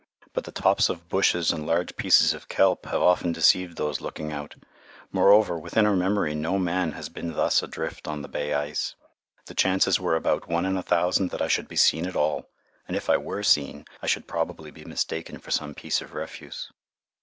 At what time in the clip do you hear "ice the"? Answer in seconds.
8.55-9.53